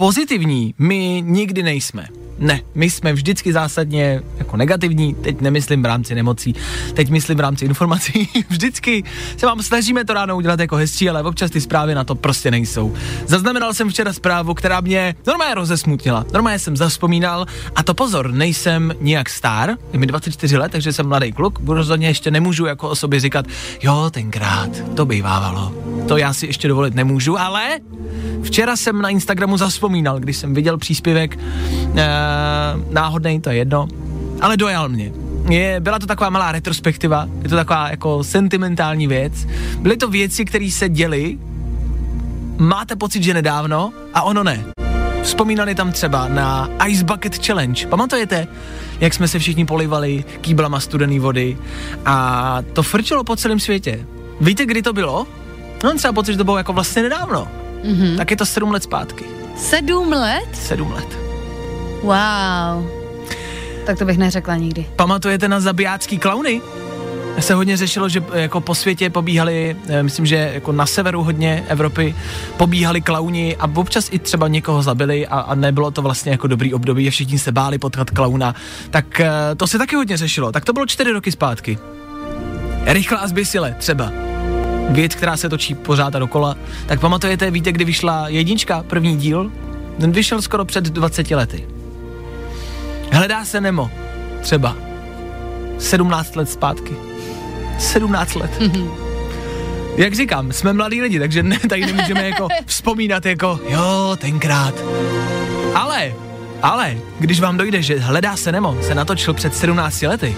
[0.00, 2.08] pozitivní my nikdy nejsme.
[2.38, 6.54] Ne, my jsme vždycky zásadně jako negativní, teď nemyslím v rámci nemocí,
[6.94, 8.28] teď myslím v rámci informací.
[8.48, 9.04] vždycky
[9.36, 12.50] se vám snažíme to ráno udělat jako hezčí, ale občas ty zprávy na to prostě
[12.50, 12.94] nejsou.
[13.26, 16.24] Zaznamenal jsem včera zprávu, která mě normálně rozesmutnila.
[16.32, 21.08] Normálně jsem zaspomínal a to pozor, nejsem nijak star, je mi 24 let, takže jsem
[21.08, 23.46] mladý kluk, rozhodně ještě nemůžu jako o sobě říkat,
[23.82, 25.74] jo, tenkrát, to bývávalo.
[26.08, 27.78] To já si ještě dovolit nemůžu, ale
[28.42, 32.08] včera jsem na Instagramu zaspomínal, když jsem viděl příspěvek, e,
[32.90, 33.88] náhodný, to je jedno,
[34.40, 35.12] ale dojal mě.
[35.50, 39.32] Je, byla to taková malá retrospektiva, je to taková jako sentimentální věc.
[39.78, 41.38] Byly to věci, které se děly,
[42.58, 44.64] máte pocit, že nedávno, a ono ne.
[45.22, 47.86] Vzpomínali tam třeba na Ice Bucket Challenge.
[47.86, 48.46] Pamatujete,
[49.00, 51.56] jak jsme se všichni polivali kýblama studený vody
[52.06, 54.06] a to frčilo po celém světě.
[54.40, 55.26] Víte, kdy to bylo?
[55.84, 57.48] No, třeba pocit, že to bylo jako vlastně nedávno.
[57.84, 58.16] Mm-hmm.
[58.16, 59.39] Tak je to sedm let zpátky.
[59.60, 60.48] Sedm let?
[60.52, 61.18] Sedm let.
[62.02, 62.86] Wow.
[63.86, 64.86] Tak to bych neřekla nikdy.
[64.96, 66.60] Pamatujete na zabijácký klauny?
[67.38, 71.64] se hodně řešilo, že jako po světě pobíhali, eh, myslím, že jako na severu hodně
[71.68, 72.14] Evropy
[72.56, 76.74] pobíhali klauni a občas i třeba někoho zabili a, a nebylo to vlastně jako dobrý
[76.74, 78.54] období a všichni se báli potkat klauna.
[78.90, 80.52] Tak eh, to se taky hodně řešilo.
[80.52, 81.78] Tak to bylo čtyři roky zpátky.
[82.84, 84.29] Rychle a zbysile třeba.
[84.90, 86.56] Věc, která se točí pořád a dokola.
[86.86, 89.52] Tak pamatujete, víte, kdy vyšla jednička, první díl?
[90.00, 91.68] Ten vyšel skoro před 20 lety.
[93.12, 93.90] Hledá se Nemo.
[94.40, 94.76] Třeba.
[95.78, 96.96] 17 let zpátky.
[97.78, 98.50] 17 let.
[98.58, 98.90] Mm-hmm.
[99.96, 104.74] Jak říkám, jsme mladí lidi, takže ne, tady nemůžeme jako vzpomínat jako, jo, tenkrát.
[105.74, 106.12] Ale,
[106.62, 110.36] ale, když vám dojde, že Hledá se Nemo se natočil před 17 lety,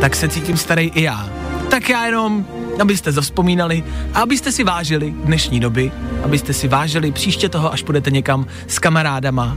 [0.00, 1.30] tak se cítím starý i já.
[1.70, 2.46] Tak já jenom,
[2.80, 3.84] abyste zavzpomínali
[4.14, 5.92] a abyste si vážili dnešní doby,
[6.24, 9.56] abyste si vážili příště toho, až půjdete někam s kamarádama,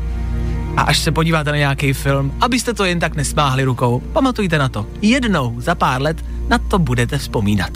[0.77, 4.69] a až se podíváte na nějaký film, abyste to jen tak nesmáhli rukou, pamatujte na
[4.69, 4.85] to.
[5.01, 7.71] Jednou za pár let na to budete vzpomínat.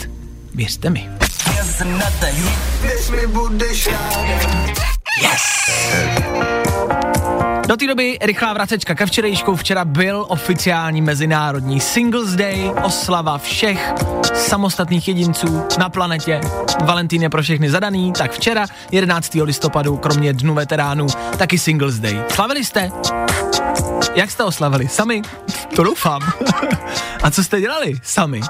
[0.54, 1.08] Věřte mi.
[5.22, 5.40] Yes!
[7.66, 9.56] Do té doby rychlá vracečka ke včerejšku.
[9.56, 13.92] Včera byl oficiální mezinárodní Singles Day, oslava všech
[14.34, 16.40] samostatných jedinců na planetě.
[16.84, 19.34] Valentín je pro všechny zadaný, tak včera, 11.
[19.34, 21.06] listopadu, kromě dnu veteránů,
[21.38, 22.22] taky Singles Day.
[22.28, 22.90] Slavili jste?
[24.14, 24.88] Jak jste oslavili?
[24.88, 25.22] Sami?
[25.76, 26.22] To doufám.
[27.22, 27.94] A co jste dělali?
[28.02, 28.40] Sami.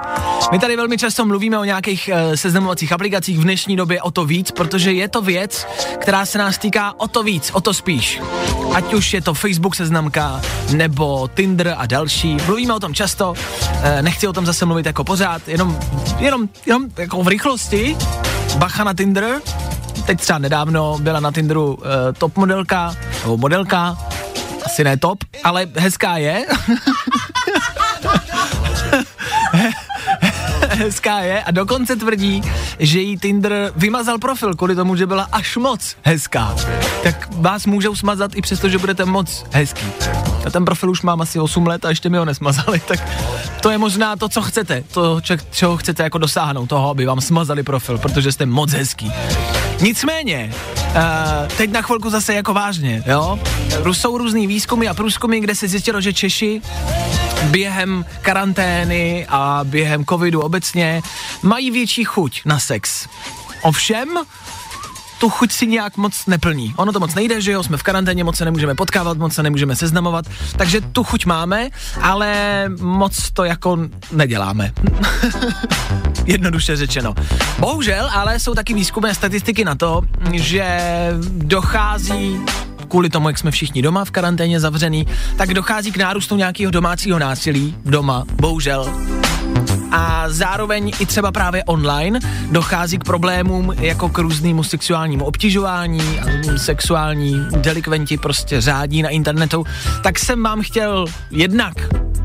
[0.52, 4.24] My tady velmi často mluvíme o nějakých e, seznamovacích aplikacích v dnešní době o to
[4.24, 5.66] víc, protože je to věc,
[6.00, 8.20] která se nás týká o to víc, o to spíš.
[8.74, 10.40] Ať už je to Facebook seznamka,
[10.72, 12.36] nebo Tinder a další.
[12.46, 13.34] Mluvíme o tom často,
[13.82, 15.78] e, nechci o tom zase mluvit jako pořád, jenom,
[16.18, 17.96] jenom, jenom jako v rychlosti.
[18.56, 19.40] Bacha na Tinder,
[20.06, 23.98] teď třeba nedávno byla na Tinderu e, top modelka, nebo modelka,
[24.66, 26.46] asi ne top, ale hezká je.
[30.68, 32.42] hezká je a dokonce tvrdí,
[32.78, 36.54] že jí Tinder vymazal profil kvůli tomu, že byla až moc hezká.
[37.02, 39.86] Tak vás můžou smazat i přesto, že budete moc hezký.
[40.46, 43.00] A ten profil už mám asi 8 let a ještě mi ho nesmazali, tak
[43.60, 47.62] to je možná to, co chcete, to, čeho chcete jako dosáhnout, toho, aby vám smazali
[47.62, 49.12] profil, protože jste moc hezký.
[49.80, 53.38] Nicméně, uh, teď na chvilku zase jako vážně, jo?
[53.92, 56.62] Jsou různý výzkumy a průzkumy, kde se zjistilo, že Češi
[57.44, 61.02] během karantény a během covidu obecně
[61.42, 63.08] mají větší chuť na sex.
[63.62, 64.08] Ovšem,
[65.24, 66.74] tu chuť si nějak moc neplní.
[66.76, 69.42] Ono to moc nejde, že jo, jsme v karanténě, moc se nemůžeme potkávat, moc se
[69.42, 70.24] nemůžeme seznamovat,
[70.56, 71.68] takže tu chuť máme,
[72.00, 72.28] ale
[72.80, 73.78] moc to jako
[74.12, 74.72] neděláme.
[76.26, 77.14] Jednoduše řečeno.
[77.58, 80.78] Bohužel, ale jsou taky výzkumy a statistiky na to, že
[81.28, 82.40] dochází
[82.88, 85.06] kvůli tomu, jak jsme všichni doma v karanténě zavřený,
[85.36, 88.92] tak dochází k nárůstu nějakého domácího násilí doma, bohužel.
[89.96, 92.18] A zároveň i třeba právě online
[92.50, 99.64] dochází k problémům jako k různému sexuálnímu obtěžování, a sexuální delikventi prostě řádí na internetu.
[100.02, 101.74] Tak jsem vám chtěl jednak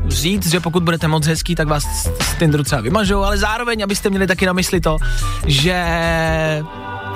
[0.08, 1.84] říct, že pokud budete moc hezký, tak vás
[2.22, 4.98] z Tinderu třeba vymažou, ale zároveň, abyste měli taky na mysli to,
[5.46, 5.86] že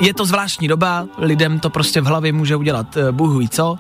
[0.01, 3.79] je to zvláštní doba, lidem to prostě v hlavě může udělat uh, bůh ví co.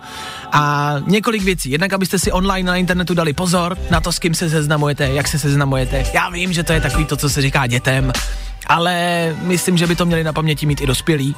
[0.57, 1.71] A několik věcí.
[1.71, 5.29] Jednak, abyste si online na internetu dali pozor na to, s kým se seznamujete, jak
[5.29, 6.05] se seznamujete.
[6.15, 8.13] Já vím, že to je takový to, co se říká dětem,
[8.67, 11.37] ale myslím, že by to měli na paměti mít i dospělí.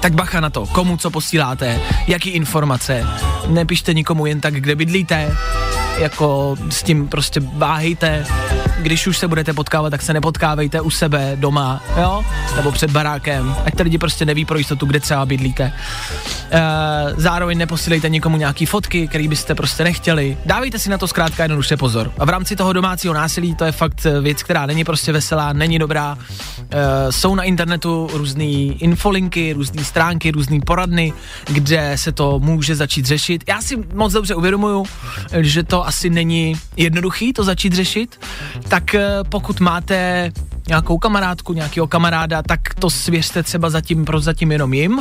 [0.00, 3.06] Tak bacha na to, komu co posíláte, jaký informace.
[3.46, 5.36] Nepište nikomu jen tak, kde bydlíte,
[5.98, 8.26] jako s tím prostě váhejte
[8.82, 12.24] když už se budete potkávat, tak se nepotkávejte u sebe doma, jo,
[12.56, 15.72] nebo před barákem, ať ty lidi prostě neví pro jistotu, kde třeba bydlíte.
[16.50, 16.62] E,
[17.16, 20.38] zároveň neposílejte někomu nějaký fotky, který byste prostě nechtěli.
[20.46, 22.12] Dávejte si na to zkrátka jednoduše pozor.
[22.18, 25.78] A v rámci toho domácího násilí to je fakt věc, která není prostě veselá, není
[25.78, 26.18] dobrá.
[26.70, 31.12] E, jsou na internetu různé infolinky, různé stránky, různé poradny,
[31.50, 33.44] kde se to může začít řešit.
[33.48, 34.84] Já si moc dobře uvědomuju,
[35.40, 38.20] že to asi není jednoduchý to začít řešit,
[38.68, 40.30] tak eh, pokud máte
[40.68, 45.00] nějakou kamarádku, nějakého kamaráda, tak to svěřte třeba zatím, prozatím jenom jim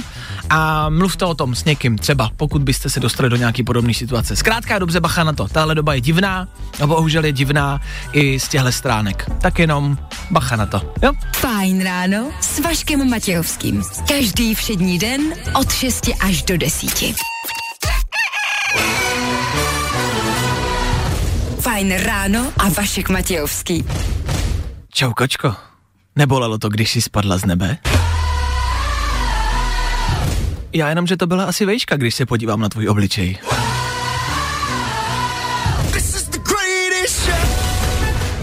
[0.50, 4.36] a mluvte o tom s někým, třeba pokud byste se dostali do nějaké podobné situace.
[4.36, 6.48] Zkrátka dobře bacha na to, tahle doba je divná
[6.84, 9.30] a bohužel je divná i z těchto stránek.
[9.42, 9.98] Tak jenom
[10.32, 11.12] bacha na to, jo?
[11.36, 13.84] Fajn ráno s Vaškem Matějovským.
[14.08, 15.22] Každý všední den
[15.54, 17.16] od 6 až do 10.
[21.60, 23.86] Fajn ráno a Vašek Matějovský.
[24.98, 25.56] Čau, kočko.
[26.16, 27.78] Nebolelo to, když jsi spadla z nebe?
[30.74, 33.38] Já jenom, že to byla asi vejška, když se podívám na tvůj obličej.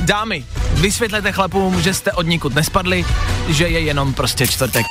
[0.01, 3.05] Dámy, vysvětlete chlapům, že jste od nikud nespadli,
[3.49, 4.87] že je jenom prostě čtvrtek.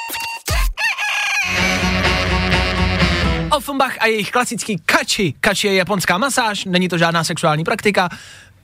[3.51, 5.33] Offenbach a jejich klasický kači.
[5.39, 8.09] Kači je japonská masáž, není to žádná sexuální praktika,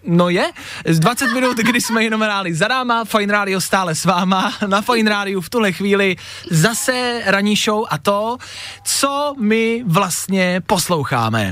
[0.04, 0.46] No je,
[0.86, 4.82] z 20 minut, kdy jsme jenom hráli za náma, Fine Radio stále s váma, na
[4.82, 6.16] Fine Radio v tuhle chvíli
[6.50, 8.38] zase ranní show a to,
[8.84, 11.52] co my vlastně posloucháme.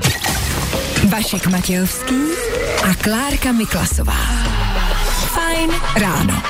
[1.08, 2.14] Vašek Matějovský
[2.90, 4.18] a Klárka Miklasová.
[5.34, 6.42] Fajn ráno.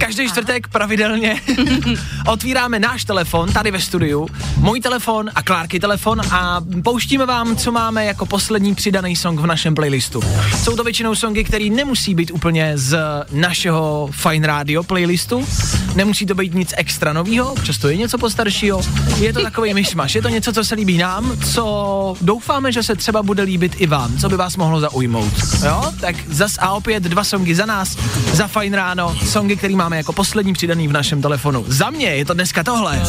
[0.00, 1.40] Každý čtvrtek pravidelně
[2.26, 7.72] otvíráme náš telefon tady ve studiu, můj telefon a Klárky telefon a pouštíme vám, co
[7.72, 10.22] máme jako poslední přidaný song v našem playlistu.
[10.62, 12.98] Jsou to většinou songy, které nemusí být úplně z
[13.32, 15.46] našeho Fine Radio playlistu,
[15.94, 18.82] nemusí to být nic extra novýho, často je něco postaršího,
[19.18, 22.96] je to takový myšmaš, je to něco, co se líbí nám, co doufáme, že se
[22.96, 25.32] třeba bude líbit i vám, co by vás mohlo zaujmout.
[25.64, 27.96] Jo, tak zas a opět dva songy za nás,
[28.32, 31.64] za Fine Ráno, songy, který máme jako poslední přidaný v našem telefonu.
[31.68, 33.00] Za mě je to dneska tohle.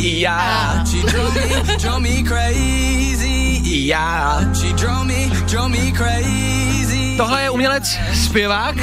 [0.00, 0.84] Já.
[3.62, 4.40] Já.
[7.16, 8.76] Tohle je umělec, zpěvák,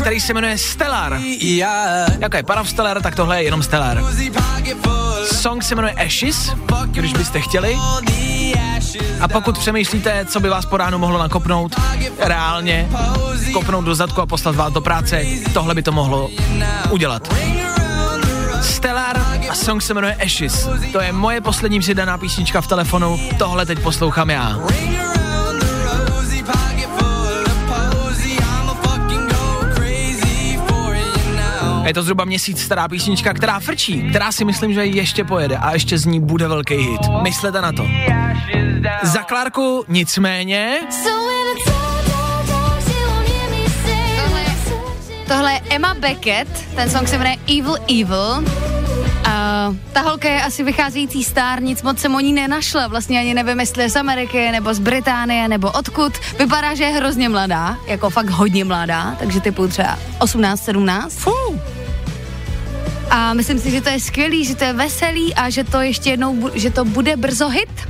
[0.00, 1.18] který se jmenuje Stellar.
[2.18, 4.04] Jako je Parav Stellar, tak tohle je jenom Stellar.
[5.32, 6.52] Song se jmenuje Ashes,
[6.86, 7.78] když byste chtěli.
[9.20, 11.76] A pokud přemýšlíte, co by vás po ránu mohlo nakopnout,
[12.18, 12.88] reálně
[13.52, 16.30] kopnout do zadku a poslat vás do práce, tohle by to mohlo
[16.90, 17.34] udělat.
[18.60, 20.68] Stellar a song se jmenuje Ashes.
[20.92, 24.58] To je moje poslední přidaná písnička v telefonu, tohle teď poslouchám já.
[31.86, 35.72] Je to zhruba měsíc stará písnička, která frčí, která si myslím, že ještě pojede a
[35.72, 37.00] ještě z ní bude velký hit.
[37.22, 37.86] Myslete na to.
[39.02, 40.80] Za Klárku nicméně...
[45.28, 48.44] Tohle je Emma Beckett, ten song se jmenuje Evil Evil.
[49.26, 53.34] Uh, ta holka je asi vycházející star, nic moc jsem o ní nenašla, vlastně ani
[53.34, 56.12] nevím, jestli je z Ameriky, nebo z Británie, nebo odkud.
[56.38, 61.14] Vypadá, že je hrozně mladá, jako fakt hodně mladá, takže typu třeba 18, 17.
[61.14, 61.73] Fuh.
[63.14, 66.10] A myslím si, že to je skvělý, že to je veselý a že to ještě
[66.10, 67.88] jednou, že to bude brzo hit.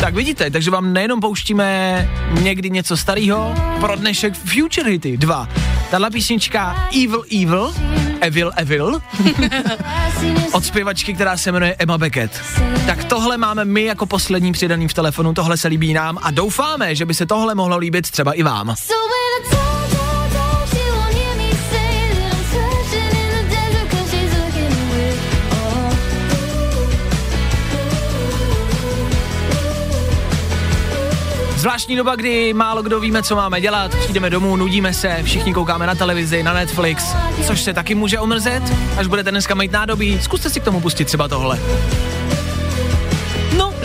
[0.00, 2.08] Tak vidíte, takže vám nejenom pouštíme
[2.40, 5.48] někdy něco starého, pro dnešek Future Hity 2.
[5.90, 7.74] Tahle písnička Evil Evil,
[8.20, 9.00] Evil Evil,
[10.52, 12.42] od zpěvačky, která se jmenuje Emma Beckett.
[12.86, 16.94] Tak tohle máme my jako poslední přidaný v telefonu, tohle se líbí nám a doufáme,
[16.94, 18.74] že by se tohle mohlo líbit třeba i vám.
[31.64, 35.86] Zvláštní doba, kdy málo kdo víme, co máme dělat, přijdeme domů, nudíme se, všichni koukáme
[35.86, 37.14] na televizi, na Netflix,
[37.46, 38.62] což se taky může omrzet,
[38.96, 41.60] až budete dneska mít nádobí, zkuste si k tomu pustit třeba tohle.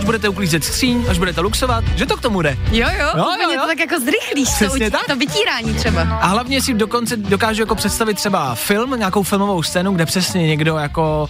[0.10, 2.58] Budete uklízet skříň, až budete luxovat, že to k tomu jde.
[2.72, 3.62] Jo, jo, Jo, jo, jo.
[3.62, 5.06] to tak jako zrychlíš, to, Přesně utí- tak.
[5.08, 6.02] to vytírání třeba.
[6.02, 10.78] A hlavně si dokonce dokážu jako představit třeba film, nějakou filmovou scénu, kde přesně někdo
[10.78, 11.30] jako,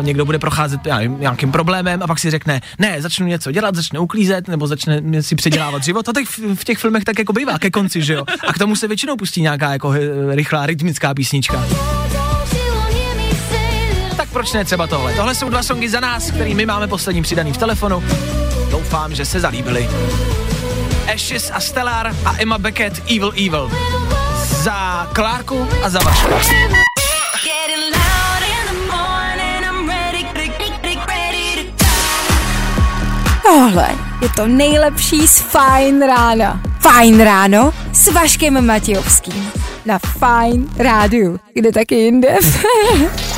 [0.00, 3.52] uh, někdo bude procházet já nevím, nějakým problémem a pak si řekne, ne, začnu něco
[3.52, 6.02] dělat, začne uklízet, nebo začne si předělávat život.
[6.06, 8.24] To tak v, v těch filmech tak jako bývá ke konci, že jo.
[8.48, 11.64] A k tomu se většinou pustí nějaká jako eh, rychlá rytmická písnička.
[14.36, 15.14] Proč ne třeba tohle?
[15.14, 18.04] Tohle jsou dva songy za nás, který my máme poslední přidaný v telefonu.
[18.70, 19.88] doufám, že se zalíbili.
[21.14, 23.70] Ashes a Stellar a Emma Beckett Evil Evil.
[24.44, 26.28] Za Klárku a za Vašku.
[33.42, 33.88] Tohle
[34.22, 36.60] je to nejlepší z Fajn rána.
[36.80, 39.52] Fajn ráno s Vaškem Matějovským.
[39.86, 41.40] Na Fajn rádiu.
[41.54, 42.36] Kde taky jinde?